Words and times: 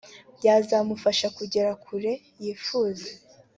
byazamufasha 0.37 1.27
kugera 1.37 1.71
kure 1.83 2.11
yifuza 2.41 3.09